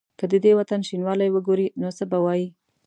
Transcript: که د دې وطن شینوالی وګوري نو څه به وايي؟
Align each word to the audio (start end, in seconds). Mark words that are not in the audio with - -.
که 0.19 0.25
د 0.31 0.33
دې 0.43 0.51
وطن 0.59 0.81
شینوالی 0.87 1.29
وګوري 1.31 1.67
نو 1.81 1.89
څه 1.97 2.03
به 2.11 2.17
وايي؟ 2.25 2.47